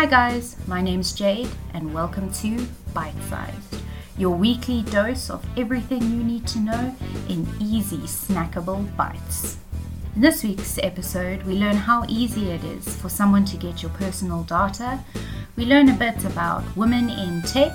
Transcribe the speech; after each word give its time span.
Hi, 0.00 0.06
guys, 0.06 0.56
my 0.66 0.80
name's 0.80 1.12
Jade, 1.12 1.50
and 1.74 1.92
welcome 1.92 2.32
to 2.32 2.66
Bite 2.94 3.12
Sized, 3.28 3.82
your 4.16 4.34
weekly 4.34 4.80
dose 4.80 5.28
of 5.28 5.44
everything 5.58 6.00
you 6.00 6.24
need 6.24 6.46
to 6.46 6.58
know 6.58 6.96
in 7.28 7.46
easy, 7.60 7.98
snackable 7.98 8.96
bites. 8.96 9.58
In 10.14 10.22
this 10.22 10.42
week's 10.42 10.78
episode, 10.78 11.42
we 11.42 11.52
learn 11.52 11.76
how 11.76 12.06
easy 12.08 12.48
it 12.48 12.64
is 12.64 12.96
for 12.96 13.10
someone 13.10 13.44
to 13.44 13.58
get 13.58 13.82
your 13.82 13.90
personal 13.90 14.42
data, 14.44 15.00
we 15.54 15.66
learn 15.66 15.90
a 15.90 15.94
bit 15.94 16.24
about 16.24 16.64
women 16.74 17.10
in 17.10 17.42
tech, 17.42 17.72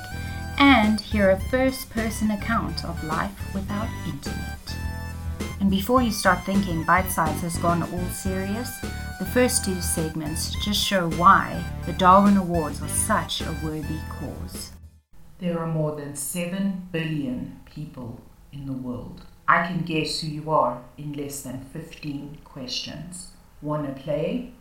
and 0.58 1.00
hear 1.00 1.30
a 1.30 1.40
first 1.40 1.92
person 1.92 2.32
account 2.32 2.84
of 2.86 3.04
life 3.04 3.54
without 3.54 3.88
internet. 4.08 4.65
And 5.66 5.72
before 5.72 6.04
you 6.04 6.12
start 6.12 6.46
thinking 6.46 6.84
Bite 6.84 7.10
Size 7.10 7.42
has 7.42 7.58
gone 7.58 7.82
all 7.82 8.10
serious, 8.12 8.70
the 9.18 9.26
first 9.26 9.66
two 9.66 9.82
segments 9.82 10.54
just 10.64 10.80
show 10.80 11.10
why 11.14 11.60
the 11.88 11.94
Darwin 11.94 12.38
Awards 12.38 12.84
are 12.84 12.88
such 12.88 13.42
a 13.42 13.58
worthy 13.64 13.98
cause. 14.08 14.74
There 15.40 15.58
are 15.58 15.66
more 15.66 15.96
than 15.96 16.16
7 16.16 16.90
billion 16.92 17.62
people 17.66 18.22
in 18.54 18.68
the 18.68 18.74
world. 18.74 19.24
I 19.48 19.66
can 19.66 19.82
guess 19.82 20.20
who 20.20 20.28
you 20.28 20.52
are 20.52 20.84
in 21.00 21.14
less 21.14 21.42
than 21.42 21.66
15 21.74 22.38
questions. 22.44 23.32
Wanna 23.64 23.94
play? 23.94 24.52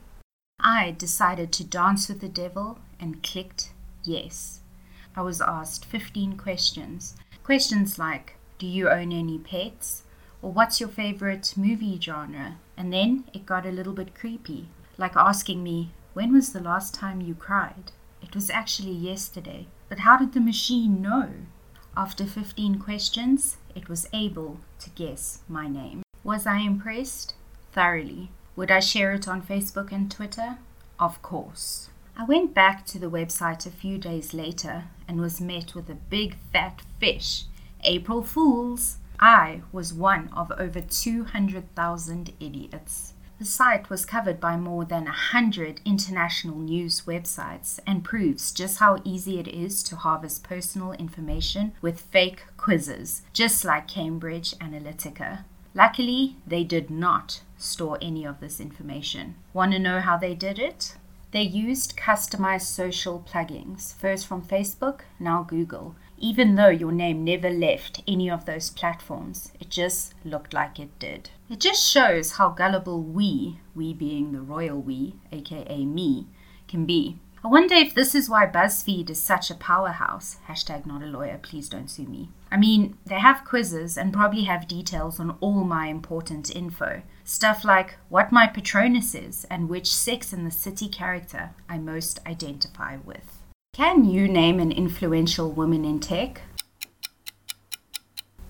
I 0.58 0.92
decided 0.96 1.52
to 1.52 1.64
dance 1.64 2.08
with 2.08 2.22
the 2.22 2.30
devil 2.30 2.78
and 2.98 3.22
clicked 3.22 3.74
yes. 4.04 4.60
I 5.14 5.20
was 5.20 5.42
asked 5.42 5.84
15 5.84 6.38
questions. 6.38 7.14
Questions 7.42 7.98
like 7.98 8.36
Do 8.56 8.66
you 8.66 8.88
own 8.88 9.12
any 9.12 9.36
pets? 9.36 10.04
Or 10.44 10.52
what's 10.52 10.78
your 10.78 10.90
favorite 10.90 11.54
movie 11.56 11.98
genre? 11.98 12.58
And 12.76 12.92
then 12.92 13.24
it 13.32 13.46
got 13.46 13.64
a 13.64 13.70
little 13.70 13.94
bit 13.94 14.14
creepy, 14.14 14.68
like 14.98 15.16
asking 15.16 15.62
me, 15.62 15.94
When 16.12 16.34
was 16.34 16.52
the 16.52 16.60
last 16.60 16.92
time 16.92 17.22
you 17.22 17.34
cried? 17.34 17.92
It 18.20 18.34
was 18.34 18.50
actually 18.50 18.92
yesterday. 18.92 19.68
But 19.88 20.00
how 20.00 20.18
did 20.18 20.34
the 20.34 20.40
machine 20.40 21.00
know? 21.00 21.30
After 21.96 22.26
15 22.26 22.78
questions, 22.78 23.56
it 23.74 23.88
was 23.88 24.06
able 24.12 24.60
to 24.80 24.90
guess 24.90 25.38
my 25.48 25.66
name. 25.66 26.02
Was 26.22 26.46
I 26.46 26.58
impressed? 26.58 27.32
Thoroughly. 27.72 28.30
Would 28.54 28.70
I 28.70 28.80
share 28.80 29.14
it 29.14 29.26
on 29.26 29.40
Facebook 29.40 29.92
and 29.92 30.10
Twitter? 30.10 30.58
Of 31.00 31.22
course. 31.22 31.88
I 32.18 32.24
went 32.26 32.52
back 32.52 32.84
to 32.88 32.98
the 32.98 33.10
website 33.10 33.64
a 33.64 33.70
few 33.70 33.96
days 33.96 34.34
later 34.34 34.84
and 35.08 35.22
was 35.22 35.40
met 35.40 35.74
with 35.74 35.88
a 35.88 35.94
big 35.94 36.36
fat 36.52 36.82
fish. 37.00 37.44
April 37.82 38.22
Fools! 38.22 38.98
I 39.18 39.62
was 39.72 39.94
one 39.94 40.28
of 40.32 40.52
over 40.58 40.80
200,000 40.80 42.32
idiots. 42.40 43.14
The 43.38 43.44
site 43.44 43.90
was 43.90 44.04
covered 44.04 44.40
by 44.40 44.56
more 44.56 44.84
than 44.84 45.06
a 45.06 45.12
hundred 45.12 45.80
international 45.84 46.58
news 46.58 47.02
websites 47.02 47.80
and 47.86 48.04
proves 48.04 48.52
just 48.52 48.78
how 48.78 49.00
easy 49.04 49.40
it 49.40 49.48
is 49.48 49.82
to 49.84 49.96
harvest 49.96 50.44
personal 50.44 50.92
information 50.92 51.72
with 51.82 52.00
fake 52.00 52.44
quizzes, 52.56 53.22
just 53.32 53.64
like 53.64 53.88
Cambridge 53.88 54.52
Analytica. 54.58 55.44
Luckily, 55.74 56.36
they 56.46 56.62
did 56.62 56.90
not 56.90 57.42
store 57.58 57.98
any 58.00 58.24
of 58.24 58.38
this 58.38 58.60
information. 58.60 59.34
Want 59.52 59.72
to 59.72 59.80
know 59.80 60.00
how 60.00 60.16
they 60.16 60.34
did 60.34 60.60
it? 60.60 60.96
They 61.32 61.42
used 61.42 61.96
customized 61.96 62.66
social 62.66 63.26
plugins, 63.28 63.94
first 63.96 64.28
from 64.28 64.42
Facebook, 64.42 65.00
now 65.18 65.42
Google, 65.42 65.96
even 66.24 66.54
though 66.54 66.70
your 66.70 66.90
name 66.90 67.22
never 67.22 67.50
left 67.50 68.02
any 68.08 68.30
of 68.30 68.46
those 68.46 68.70
platforms. 68.70 69.52
It 69.60 69.68
just 69.68 70.14
looked 70.24 70.54
like 70.54 70.80
it 70.80 70.98
did. 70.98 71.28
It 71.50 71.60
just 71.60 71.86
shows 71.86 72.32
how 72.32 72.48
gullible 72.48 73.02
we, 73.02 73.60
we 73.74 73.92
being 73.92 74.32
the 74.32 74.40
royal 74.40 74.80
we, 74.80 75.16
aka 75.30 75.84
me, 75.84 76.26
can 76.66 76.86
be. 76.86 77.18
I 77.44 77.48
wonder 77.48 77.74
if 77.74 77.94
this 77.94 78.14
is 78.14 78.30
why 78.30 78.46
BuzzFeed 78.46 79.10
is 79.10 79.20
such 79.20 79.50
a 79.50 79.54
powerhouse. 79.54 80.38
Hashtag 80.48 80.86
not 80.86 81.02
a 81.02 81.06
lawyer, 81.06 81.38
please 81.42 81.68
don't 81.68 81.90
sue 81.90 82.06
me. 82.06 82.30
I 82.50 82.56
mean, 82.56 82.96
they 83.04 83.18
have 83.20 83.44
quizzes 83.44 83.98
and 83.98 84.10
probably 84.10 84.44
have 84.44 84.66
details 84.66 85.20
on 85.20 85.36
all 85.42 85.62
my 85.62 85.88
important 85.88 86.56
info. 86.56 87.02
Stuff 87.24 87.66
like 87.66 87.98
what 88.08 88.32
my 88.32 88.46
Patronus 88.46 89.14
is 89.14 89.44
and 89.50 89.68
which 89.68 89.94
sex 89.94 90.32
in 90.32 90.46
the 90.46 90.50
city 90.50 90.88
character 90.88 91.50
I 91.68 91.76
most 91.76 92.18
identify 92.26 92.96
with. 92.96 93.43
Can 93.74 94.04
you 94.04 94.28
name 94.28 94.60
an 94.60 94.70
influential 94.70 95.50
woman 95.50 95.84
in 95.84 95.98
tech? 95.98 96.42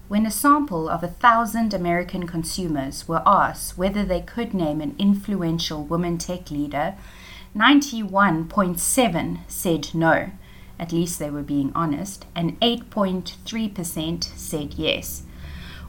When 0.06 0.26
a 0.26 0.30
sample 0.30 0.86
of 0.86 1.02
a 1.02 1.08
thousand 1.08 1.72
American 1.72 2.26
consumers 2.26 3.08
were 3.08 3.22
asked 3.24 3.78
whether 3.78 4.04
they 4.04 4.20
could 4.20 4.52
name 4.52 4.82
an 4.82 4.94
influential 4.98 5.82
woman 5.82 6.18
tech 6.18 6.50
leader, 6.50 6.96
91.7 7.56 9.38
said 9.48 9.94
no, 9.94 10.30
at 10.78 10.92
least 10.92 11.18
they 11.18 11.30
were 11.30 11.42
being 11.42 11.72
honest, 11.74 12.26
and 12.36 12.60
8.3% 12.60 14.24
said 14.36 14.74
yes. 14.74 15.22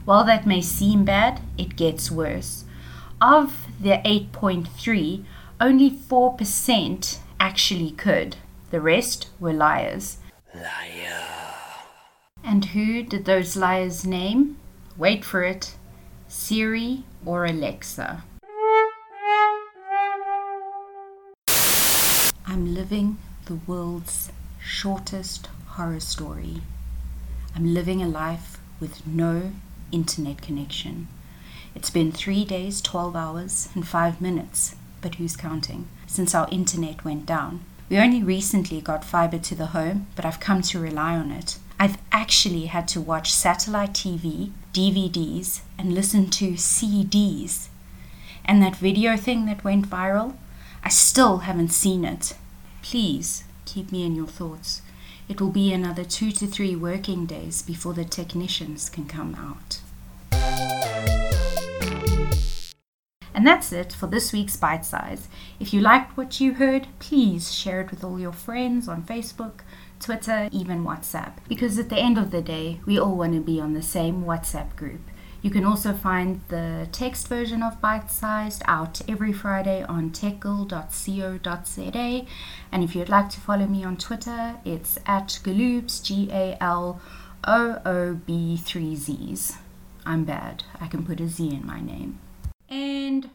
While 0.06 0.24
that 0.24 0.46
may 0.46 0.62
seem 0.62 1.04
bad, 1.04 1.42
it 1.58 1.76
gets 1.76 2.10
worse. 2.10 2.64
Of 3.20 3.66
the 3.78 4.00
8.3, 4.02 5.24
only 5.60 5.90
4% 5.90 7.18
actually 7.38 7.90
could. 7.90 8.36
The 8.76 8.82
rest 8.82 9.28
were 9.40 9.54
liars. 9.54 10.18
Liar. 10.54 11.54
And 12.44 12.62
who 12.62 13.02
did 13.02 13.24
those 13.24 13.56
liars 13.56 14.04
name? 14.04 14.58
Wait 14.98 15.24
for 15.24 15.42
it 15.42 15.76
Siri 16.28 17.04
or 17.24 17.46
Alexa. 17.46 18.22
I'm 22.46 22.74
living 22.74 23.16
the 23.46 23.54
world's 23.66 24.30
shortest 24.60 25.48
horror 25.68 26.00
story. 26.00 26.60
I'm 27.54 27.72
living 27.72 28.02
a 28.02 28.06
life 28.06 28.58
with 28.78 29.06
no 29.06 29.52
internet 29.90 30.42
connection. 30.42 31.08
It's 31.74 31.88
been 31.88 32.12
three 32.12 32.44
days, 32.44 32.82
12 32.82 33.16
hours, 33.16 33.70
and 33.74 33.88
five 33.88 34.20
minutes, 34.20 34.76
but 35.00 35.14
who's 35.14 35.34
counting, 35.34 35.88
since 36.06 36.34
our 36.34 36.46
internet 36.50 37.06
went 37.06 37.24
down. 37.24 37.64
We 37.88 37.98
only 37.98 38.22
recently 38.22 38.80
got 38.80 39.04
fiber 39.04 39.38
to 39.38 39.54
the 39.54 39.66
home, 39.66 40.08
but 40.16 40.24
I've 40.24 40.40
come 40.40 40.60
to 40.62 40.80
rely 40.80 41.14
on 41.14 41.30
it. 41.30 41.58
I've 41.78 41.98
actually 42.10 42.66
had 42.66 42.88
to 42.88 43.00
watch 43.00 43.32
satellite 43.32 43.92
TV, 43.92 44.50
DVDs, 44.72 45.60
and 45.78 45.94
listen 45.94 46.28
to 46.30 46.52
CDs. 46.52 47.68
And 48.44 48.60
that 48.60 48.76
video 48.76 49.16
thing 49.16 49.46
that 49.46 49.62
went 49.62 49.88
viral, 49.88 50.36
I 50.82 50.88
still 50.88 51.38
haven't 51.38 51.72
seen 51.72 52.04
it. 52.04 52.34
Please 52.82 53.44
keep 53.66 53.92
me 53.92 54.04
in 54.04 54.16
your 54.16 54.26
thoughts. 54.26 54.82
It 55.28 55.40
will 55.40 55.50
be 55.50 55.72
another 55.72 56.04
two 56.04 56.32
to 56.32 56.46
three 56.46 56.74
working 56.74 57.26
days 57.26 57.62
before 57.62 57.94
the 57.94 58.04
technicians 58.04 58.88
can 58.88 59.06
come 59.06 59.34
out. 59.34 59.80
And 63.36 63.46
that's 63.46 63.70
it 63.70 63.92
for 63.92 64.06
this 64.06 64.32
week's 64.32 64.56
Bite 64.56 64.86
Size. 64.86 65.28
If 65.60 65.74
you 65.74 65.82
liked 65.82 66.16
what 66.16 66.40
you 66.40 66.54
heard, 66.54 66.88
please 66.98 67.52
share 67.52 67.82
it 67.82 67.90
with 67.90 68.02
all 68.02 68.18
your 68.18 68.32
friends 68.32 68.88
on 68.88 69.02
Facebook, 69.02 69.60
Twitter, 70.00 70.48
even 70.52 70.86
WhatsApp. 70.86 71.34
Because 71.46 71.78
at 71.78 71.90
the 71.90 71.98
end 71.98 72.16
of 72.16 72.30
the 72.30 72.40
day, 72.40 72.80
we 72.86 72.98
all 72.98 73.14
want 73.14 73.34
to 73.34 73.40
be 73.40 73.60
on 73.60 73.74
the 73.74 73.82
same 73.82 74.24
WhatsApp 74.24 74.74
group. 74.74 75.02
You 75.42 75.50
can 75.50 75.66
also 75.66 75.92
find 75.92 76.40
the 76.48 76.88
text 76.92 77.28
version 77.28 77.62
of 77.62 77.78
Bite 77.78 78.10
Sized 78.10 78.62
out 78.64 79.02
every 79.06 79.34
Friday 79.34 79.82
on 79.82 80.12
techgirl.co.za. 80.12 82.26
And 82.72 82.82
if 82.82 82.96
you'd 82.96 83.10
like 83.10 83.28
to 83.28 83.40
follow 83.40 83.66
me 83.66 83.84
on 83.84 83.98
Twitter, 83.98 84.56
it's 84.64 84.98
at 85.04 85.40
Galoobs, 85.44 86.02
G 86.02 86.30
A 86.32 86.56
L 86.58 87.02
O 87.46 87.82
O 87.84 88.14
B 88.14 88.56
3 88.56 88.96
Zs. 88.96 89.58
I'm 90.06 90.24
bad. 90.24 90.64
I 90.80 90.86
can 90.86 91.04
put 91.04 91.20
a 91.20 91.28
Z 91.28 91.50
in 91.50 91.66
my 91.66 91.82
name. 91.82 92.18
And 92.68 93.24